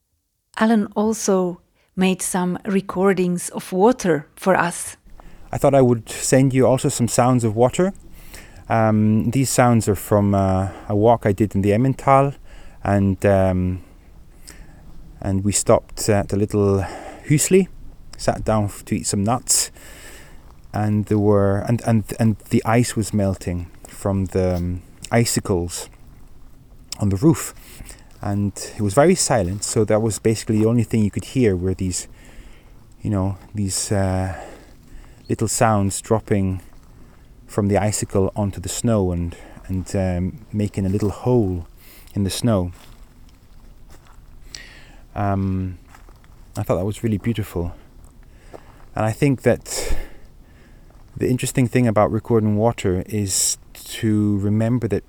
Alan 0.57 0.87
also 0.95 1.61
made 1.95 2.21
some 2.21 2.59
recordings 2.65 3.49
of 3.49 3.71
water 3.71 4.27
for 4.35 4.55
us. 4.55 4.97
I 5.51 5.57
thought 5.57 5.73
I 5.73 5.81
would 5.81 6.09
send 6.09 6.53
you 6.53 6.67
also 6.67 6.89
some 6.89 7.07
sounds 7.07 7.43
of 7.43 7.55
water. 7.55 7.93
Um, 8.67 9.31
these 9.31 9.49
sounds 9.49 9.87
are 9.87 9.95
from 9.95 10.35
uh, 10.35 10.69
a 10.89 10.95
walk 10.95 11.25
I 11.25 11.31
did 11.31 11.55
in 11.55 11.61
the 11.61 11.71
Emmental, 11.71 12.35
and 12.83 13.25
um, 13.25 13.81
and 15.25 15.43
we 15.43 15.51
stopped 15.51 16.07
at 16.09 16.33
a 16.33 16.35
little 16.35 16.85
Hüsli, 17.27 17.67
sat 18.17 18.45
down 18.45 18.69
to 18.85 18.95
eat 18.95 19.07
some 19.07 19.23
nuts, 19.23 19.71
and 20.73 21.05
there 21.05 21.19
were 21.19 21.59
and 21.67 21.81
and 21.85 22.03
and 22.19 22.37
the 22.49 22.61
ice 22.65 22.95
was 22.95 23.13
melting 23.13 23.67
from 23.87 24.25
the 24.25 24.55
um, 24.55 24.81
icicles 25.11 25.89
on 26.99 27.09
the 27.09 27.17
roof, 27.17 27.53
and 28.21 28.53
it 28.77 28.81
was 28.81 28.93
very 28.93 29.15
silent. 29.15 29.63
So 29.63 29.85
that 29.85 30.01
was 30.01 30.19
basically 30.19 30.59
the 30.59 30.69
only 30.69 30.83
thing 30.83 31.03
you 31.03 31.11
could 31.11 31.25
hear 31.35 31.55
were 31.55 31.73
these, 31.73 32.07
you 33.01 33.09
know, 33.09 33.37
these. 33.53 33.91
Uh, 33.91 34.33
little 35.29 35.47
sounds 35.47 36.01
dropping 36.01 36.61
from 37.47 37.67
the 37.67 37.77
icicle 37.77 38.31
onto 38.35 38.59
the 38.59 38.69
snow 38.69 39.11
and 39.11 39.35
and 39.67 39.95
um, 39.95 40.45
making 40.53 40.85
a 40.85 40.89
little 40.89 41.09
hole 41.09 41.65
in 42.13 42.23
the 42.23 42.29
snow. 42.29 42.71
Um, 45.15 45.77
I 46.57 46.63
thought 46.63 46.77
that 46.77 46.85
was 46.85 47.03
really 47.03 47.17
beautiful, 47.17 47.73
and 48.95 49.05
I 49.05 49.11
think 49.11 49.41
that 49.43 49.97
the 51.15 51.29
interesting 51.29 51.67
thing 51.67 51.87
about 51.87 52.11
recording 52.11 52.57
water 52.57 53.03
is 53.05 53.57
to 53.73 54.37
remember 54.39 54.87
that 54.89 55.03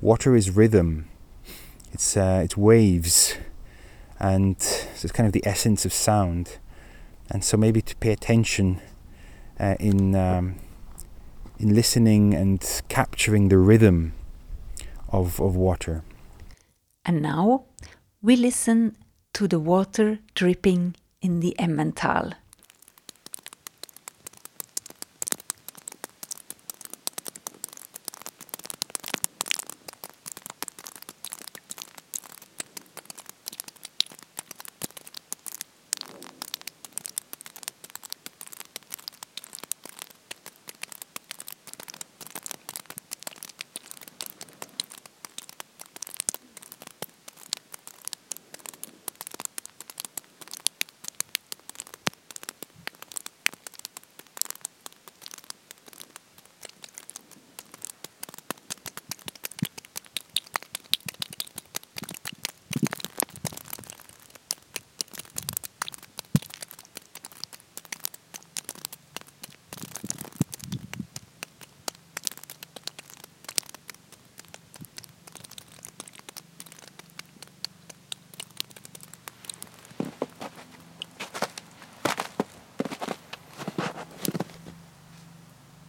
water 0.00 0.34
is 0.34 0.50
rhythm. 0.50 1.08
It's 1.92 2.16
uh, 2.16 2.40
it's 2.44 2.56
waves, 2.56 3.36
and 4.18 4.56
it's 4.56 5.12
kind 5.12 5.26
of 5.26 5.32
the 5.32 5.46
essence 5.46 5.84
of 5.84 5.92
sound. 5.92 6.58
And 7.30 7.44
so 7.44 7.56
maybe 7.56 7.80
to 7.82 7.94
pay 7.96 8.12
attention 8.12 8.80
uh, 9.60 9.76
in 9.78 10.16
um, 10.16 10.56
in 11.60 11.74
listening 11.74 12.34
and 12.34 12.82
capturing 12.88 13.50
the 13.50 13.58
rhythm 13.58 14.14
of, 15.10 15.40
of 15.40 15.54
water. 15.54 16.02
And 17.04 17.20
now 17.20 17.66
we 18.22 18.36
listen 18.36 18.96
to 19.32 19.48
the 19.48 19.58
water 19.58 20.18
dripping 20.34 20.94
in 21.22 21.40
the 21.40 21.56
Emmental. 21.58 22.34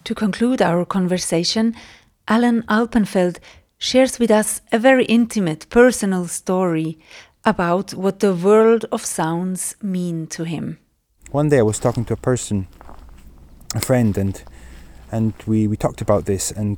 To 0.05 0.10
conclude 0.21 0.61
our 0.61 0.85
conversation, 0.85 1.73
Alan 2.27 2.61
Alpenfeld 2.69 3.39
shares 3.79 4.19
with 4.19 4.29
us 4.29 4.61
a 4.71 4.77
very 4.77 5.05
intimate, 5.05 5.67
personal 5.69 6.27
story 6.27 6.99
about 7.43 7.95
what 7.95 8.19
the 8.19 8.35
world 8.35 8.85
of 8.91 9.03
sounds 9.03 9.75
mean 9.81 10.27
to 10.27 10.43
him. 10.43 10.77
One 11.31 11.49
day 11.49 11.57
I 11.57 11.63
was 11.63 11.79
talking 11.79 12.05
to 12.05 12.13
a 12.13 12.21
person, 12.31 12.67
a 13.73 13.79
friend, 13.79 14.15
and 14.15 14.43
and 15.11 15.33
we, 15.47 15.67
we 15.67 15.75
talked 15.75 16.01
about 16.01 16.25
this, 16.25 16.51
and 16.51 16.77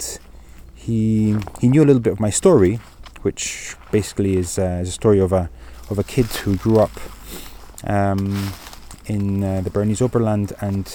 he 0.73 1.35
he 1.59 1.67
knew 1.67 1.83
a 1.83 1.87
little 1.89 2.05
bit 2.07 2.13
of 2.13 2.21
my 2.21 2.31
story, 2.31 2.79
which 3.23 3.75
basically 3.91 4.37
is, 4.37 4.57
uh, 4.57 4.79
is 4.81 4.87
a 4.87 4.97
story 5.01 5.19
of 5.19 5.33
a 5.33 5.49
of 5.89 5.99
a 5.99 6.03
kid 6.03 6.27
who 6.45 6.55
grew 6.55 6.79
up 6.79 6.95
um, 7.83 8.53
in 9.05 9.43
uh, 9.43 9.59
the 9.65 9.69
Bernese 9.69 10.01
Oberland 10.01 10.53
and 10.61 10.87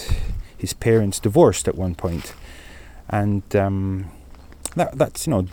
his 0.59 0.73
parents 0.73 1.19
divorced 1.19 1.67
at 1.67 1.75
one 1.75 1.95
point, 1.95 2.33
and 3.09 3.43
um, 3.55 4.11
that 4.75 4.97
that's 4.97 5.25
you 5.25 5.31
know 5.31 5.47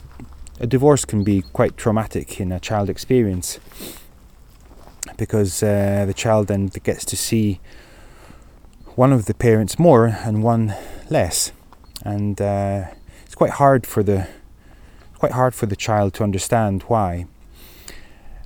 a 0.61 0.67
divorce 0.67 1.05
can 1.05 1.23
be 1.23 1.43
quite 1.53 1.77
traumatic 1.77 2.41
in 2.41 2.51
a 2.51 2.59
child 2.59 2.91
experience 2.91 3.61
because 5.17 5.63
uh, 5.63 6.05
the 6.07 6.15
child 6.15 6.49
then 6.49 6.67
gets 6.83 7.05
to 7.05 7.17
see 7.17 7.61
one 8.97 9.13
of 9.13 9.27
the 9.27 9.35
parents 9.35 9.79
more 9.79 10.07
and 10.07 10.43
one 10.43 10.75
less, 11.09 11.53
and 12.05 12.41
uh, 12.41 12.87
it's 13.25 13.37
quite 13.37 13.53
hard 13.53 13.87
for 13.87 14.03
the 14.03 14.27
quite 15.15 15.33
hard 15.33 15.55
for 15.55 15.67
the 15.67 15.77
child 15.77 16.15
to 16.15 16.25
understand 16.25 16.83
why. 16.89 17.27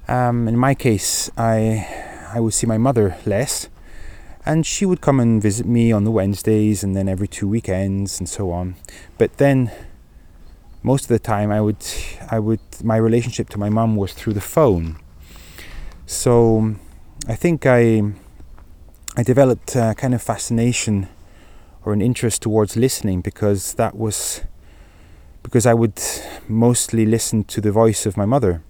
Um, 0.08 0.46
in 0.46 0.58
my 0.58 0.74
case, 0.74 1.30
I 1.38 1.86
I 2.34 2.38
would 2.40 2.52
see 2.52 2.66
my 2.66 2.78
mother 2.78 3.16
less, 3.24 3.69
and 4.46 4.64
she 4.64 4.86
would 4.86 5.00
come 5.00 5.20
and 5.20 5.42
visit 5.42 5.66
me 5.66 5.92
on 5.92 6.04
the 6.04 6.10
Wednesdays 6.10 6.82
and 6.82 6.96
then 6.96 7.08
every 7.08 7.28
two 7.28 7.48
weekends 7.48 8.18
and 8.18 8.28
so 8.28 8.50
on. 8.50 8.76
But 9.18 9.36
then 9.36 9.70
most 10.82 11.02
of 11.04 11.08
the 11.08 11.18
time 11.18 11.50
I 11.50 11.60
would 11.60 11.84
I 12.30 12.38
would 12.38 12.60
my 12.82 12.96
relationship 12.96 13.48
to 13.50 13.58
my 13.58 13.68
mum 13.68 13.96
was 13.96 14.12
through 14.12 14.32
the 14.32 14.40
phone. 14.40 14.98
So 16.06 16.76
I 17.28 17.34
think 17.34 17.66
I 17.66 18.02
I 19.16 19.22
developed 19.22 19.76
a 19.76 19.94
kind 19.96 20.14
of 20.14 20.22
fascination 20.22 21.08
or 21.84 21.92
an 21.92 22.00
interest 22.00 22.42
towards 22.42 22.76
listening 22.76 23.20
because 23.20 23.74
that 23.74 23.96
was 23.96 24.42
because 25.42 25.66
I 25.66 25.74
would 25.74 26.00
mostly 26.48 27.04
listen 27.06 27.44
to 27.44 27.60
the 27.60 27.72
voice 27.72 28.06
of 28.06 28.16
my 28.16 28.24
mother 28.24 28.62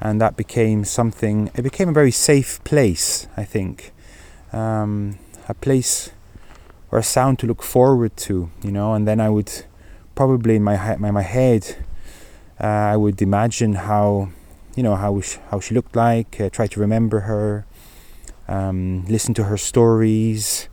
and 0.00 0.20
that 0.20 0.36
became 0.36 0.84
something 0.84 1.50
it 1.54 1.62
became 1.62 1.88
a 1.88 1.92
very 1.92 2.10
safe 2.10 2.62
place 2.64 3.26
I 3.36 3.44
think 3.44 3.92
um, 4.52 5.18
a 5.48 5.54
place 5.54 6.10
or 6.90 6.98
a 6.98 7.02
sound 7.02 7.38
to 7.38 7.46
look 7.46 7.62
forward 7.62 8.16
to, 8.16 8.50
you 8.62 8.70
know. 8.70 8.94
And 8.94 9.06
then 9.06 9.20
I 9.20 9.28
would 9.28 9.64
probably 10.14 10.56
in 10.56 10.64
my 10.64 10.96
my, 10.96 11.10
my 11.10 11.22
head, 11.22 11.76
uh, 12.60 12.66
I 12.66 12.96
would 12.96 13.20
imagine 13.22 13.74
how, 13.74 14.30
you 14.74 14.82
know, 14.82 14.96
how 14.96 15.20
she, 15.20 15.38
how 15.50 15.60
she 15.60 15.74
looked 15.74 15.94
like, 15.94 16.40
uh, 16.40 16.50
try 16.50 16.66
to 16.66 16.80
remember 16.80 17.20
her, 17.20 17.66
um, 18.48 19.04
listen 19.06 19.34
to 19.34 19.44
her 19.44 19.56
stories, 19.56 20.68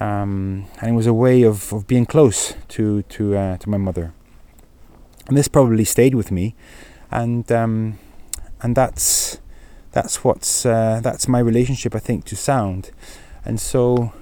um, 0.00 0.66
and 0.80 0.90
it 0.90 0.94
was 0.94 1.06
a 1.06 1.14
way 1.14 1.42
of, 1.42 1.72
of 1.72 1.86
being 1.86 2.06
close 2.06 2.54
to 2.68 3.02
to 3.02 3.36
uh, 3.36 3.56
to 3.58 3.68
my 3.68 3.78
mother. 3.78 4.12
And 5.28 5.36
this 5.36 5.48
probably 5.48 5.84
stayed 5.84 6.14
with 6.14 6.30
me, 6.30 6.54
and 7.10 7.50
um, 7.52 7.98
and 8.62 8.76
that's 8.76 9.38
that's 9.96 10.22
what's 10.22 10.66
uh, 10.66 11.00
that's 11.02 11.26
my 11.26 11.38
relationship 11.38 11.94
I 11.94 12.00
think 12.00 12.26
to 12.26 12.36
sound. 12.36 12.90
And 13.46 13.58
so 13.58 14.12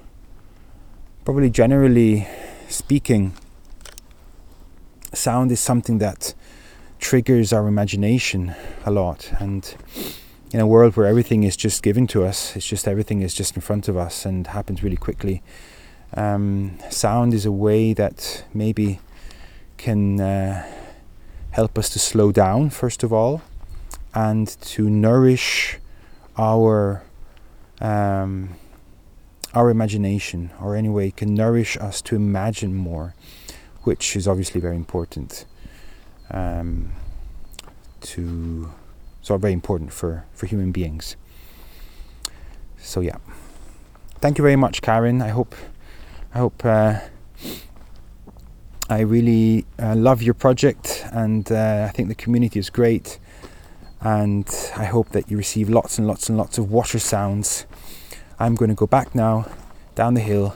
probably 1.24 1.50
generally 1.50 2.28
speaking 2.68 3.32
sound 5.12 5.50
is 5.50 5.58
something 5.58 5.98
that 5.98 6.32
triggers 7.00 7.52
our 7.52 7.66
imagination 7.66 8.54
a 8.86 8.92
lot. 8.92 9.32
And 9.40 9.74
in 10.52 10.60
a 10.60 10.66
world 10.66 10.96
where 10.96 11.06
everything 11.06 11.42
is 11.42 11.56
just 11.56 11.82
given 11.82 12.06
to 12.06 12.22
us 12.22 12.54
it's 12.54 12.68
just 12.68 12.86
everything 12.86 13.22
is 13.22 13.34
just 13.34 13.56
in 13.56 13.62
front 13.62 13.88
of 13.88 13.96
us 13.96 14.24
and 14.24 14.46
happens 14.46 14.84
really 14.84 14.96
quickly 14.96 15.42
um, 16.16 16.78
sound 16.90 17.34
is 17.34 17.44
a 17.44 17.50
way 17.50 17.92
that 17.92 18.44
maybe 18.54 19.00
can 19.76 20.20
uh, 20.20 20.64
help 21.50 21.76
us 21.76 21.88
to 21.88 21.98
slow 21.98 22.30
down 22.30 22.70
first 22.70 23.02
of 23.02 23.12
all 23.12 23.42
and 24.14 24.48
to 24.60 24.88
nourish 24.88 25.78
our 26.38 27.02
um, 27.80 28.56
our 29.52 29.70
imagination, 29.70 30.50
or 30.60 30.76
anyway, 30.76 31.10
can 31.10 31.34
nourish 31.34 31.76
us 31.76 32.02
to 32.02 32.16
imagine 32.16 32.74
more, 32.74 33.14
which 33.82 34.16
is 34.16 34.26
obviously 34.26 34.60
very 34.60 34.76
important. 34.76 35.44
Um, 36.30 36.92
to 38.00 38.70
so 39.22 39.36
very 39.38 39.52
important 39.52 39.92
for 39.92 40.24
for 40.32 40.46
human 40.46 40.72
beings. 40.72 41.16
So 42.78 43.00
yeah, 43.00 43.16
thank 44.20 44.38
you 44.38 44.42
very 44.42 44.56
much, 44.56 44.82
Karen. 44.82 45.22
I 45.22 45.28
hope 45.28 45.54
I 46.34 46.38
hope. 46.38 46.64
Uh, 46.64 47.00
I 48.90 49.00
really 49.00 49.64
uh, 49.78 49.94
love 49.96 50.22
your 50.22 50.34
project, 50.34 51.06
and 51.10 51.50
uh, 51.50 51.86
I 51.88 51.92
think 51.92 52.08
the 52.08 52.14
community 52.14 52.58
is 52.58 52.68
great 52.68 53.18
and 54.04 54.46
I 54.76 54.84
hope 54.84 55.08
that 55.10 55.30
you 55.30 55.38
receive 55.38 55.70
lots 55.70 55.98
and 55.98 56.06
lots 56.06 56.28
and 56.28 56.36
lots 56.36 56.58
of 56.58 56.70
water 56.70 56.98
sounds. 56.98 57.64
I'm 58.38 58.54
going 58.54 58.68
to 58.68 58.74
go 58.74 58.86
back 58.86 59.14
now 59.14 59.46
down 59.94 60.14
the 60.14 60.20
hill 60.20 60.54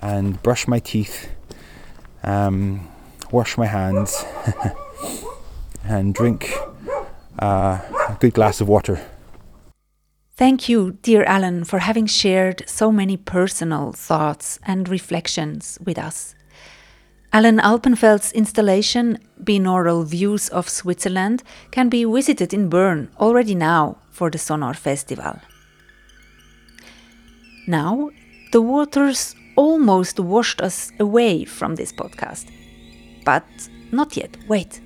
and 0.00 0.40
brush 0.42 0.68
my 0.68 0.78
teeth, 0.78 1.28
um, 2.22 2.88
wash 3.32 3.58
my 3.58 3.66
hands, 3.66 4.24
and 5.84 6.14
drink 6.14 6.54
uh, 7.40 7.80
a 8.08 8.16
good 8.20 8.34
glass 8.34 8.60
of 8.60 8.68
water. 8.68 9.00
Thank 10.36 10.68
you, 10.68 10.98
dear 11.02 11.24
Alan, 11.24 11.64
for 11.64 11.80
having 11.80 12.06
shared 12.06 12.62
so 12.68 12.92
many 12.92 13.16
personal 13.16 13.90
thoughts 13.90 14.60
and 14.64 14.88
reflections 14.88 15.78
with 15.84 15.98
us. 15.98 16.36
Alan 17.30 17.58
Alpenfeld's 17.60 18.32
installation, 18.32 19.18
Binaural 19.42 20.04
Views 20.06 20.48
of 20.48 20.68
Switzerland, 20.68 21.42
can 21.70 21.90
be 21.90 22.04
visited 22.04 22.54
in 22.54 22.68
Bern 22.70 23.10
already 23.20 23.54
now 23.54 23.98
for 24.10 24.30
the 24.30 24.38
Sonohr 24.38 24.74
Festival. 24.74 25.38
Now, 27.66 28.08
the 28.52 28.62
waters 28.62 29.34
almost 29.56 30.18
washed 30.18 30.62
us 30.62 30.90
away 30.98 31.44
from 31.44 31.74
this 31.74 31.92
podcast. 31.92 32.46
But 33.26 33.44
not 33.92 34.16
yet, 34.16 34.36
wait. 34.48 34.80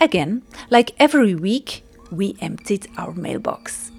Again, 0.00 0.42
like 0.70 0.92
every 1.00 1.34
week, 1.34 1.82
we 2.12 2.36
emptied 2.40 2.86
our 2.96 3.12
mailbox. 3.12 3.90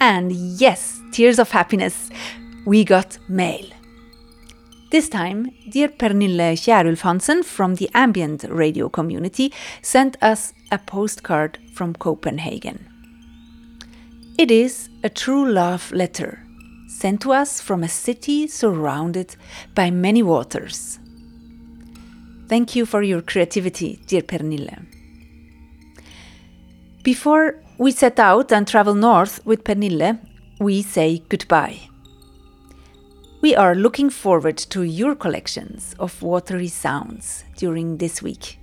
And 0.00 0.32
yes, 0.32 1.00
tears 1.12 1.38
of 1.38 1.50
happiness, 1.50 2.10
we 2.66 2.82
got 2.84 3.18
mail. 3.28 3.66
This 4.90 5.08
time, 5.08 5.52
dear 5.68 5.88
Pernille 5.88 6.56
Kjærulf 6.56 7.44
from 7.44 7.76
the 7.76 7.88
ambient 7.94 8.44
radio 8.50 8.88
community 8.88 9.52
sent 9.82 10.16
us 10.20 10.52
a 10.72 10.78
postcard 10.78 11.58
from 11.72 11.94
Copenhagen. 11.94 12.88
It 14.36 14.50
is 14.50 14.88
a 15.04 15.08
true 15.08 15.48
love 15.48 15.92
letter 15.92 16.44
sent 16.88 17.20
to 17.20 17.32
us 17.32 17.60
from 17.60 17.84
a 17.84 17.88
city 17.88 18.48
surrounded 18.48 19.36
by 19.76 19.92
many 19.92 20.24
waters. 20.24 20.98
Thank 22.48 22.74
you 22.74 22.84
for 22.84 23.00
your 23.00 23.22
creativity, 23.22 24.00
dear 24.08 24.22
Pernille. 24.22 24.86
Before 27.04 27.62
we 27.78 27.92
set 27.92 28.18
out 28.18 28.50
and 28.50 28.66
travel 28.66 28.94
north 28.94 29.38
with 29.46 29.62
Pernille, 29.62 30.18
we 30.58 30.82
say 30.82 31.22
goodbye. 31.28 31.89
We 33.40 33.56
are 33.56 33.74
looking 33.74 34.10
forward 34.10 34.58
to 34.58 34.82
your 34.82 35.14
collections 35.14 35.94
of 35.98 36.22
watery 36.22 36.68
sounds 36.68 37.44
during 37.56 37.96
this 37.96 38.22
week. 38.22 38.58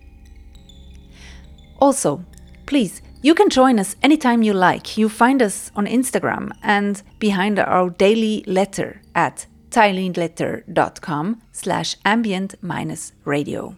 Also, 1.79 2.23
please, 2.67 3.01
you 3.23 3.33
can 3.33 3.49
join 3.49 3.79
us 3.79 3.95
anytime 4.03 4.43
you 4.43 4.53
like. 4.53 4.97
You 4.97 5.09
find 5.09 5.41
us 5.41 5.71
on 5.75 5.87
Instagram 5.87 6.51
and 6.61 7.01
behind 7.17 7.57
our 7.57 7.89
daily 7.89 8.43
letter 8.45 9.01
at 9.15 9.47
tinyletter.com 9.71 11.41
slash 11.51 11.95
ambient 12.05 12.55
minus 12.61 13.13
radio. 13.25 13.75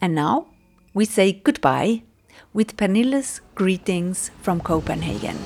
And 0.00 0.14
now 0.14 0.48
we 0.94 1.04
say 1.04 1.32
goodbye 1.32 2.02
with 2.52 2.76
Pernille's 2.76 3.40
greetings 3.54 4.30
from 4.42 4.60
Copenhagen. 4.60 5.38